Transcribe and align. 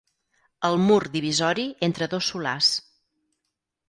El 0.69 0.77
mur 0.85 0.95
divisori 1.15 1.65
entre 1.89 2.07
dos 2.13 2.31
solars. 2.31 2.71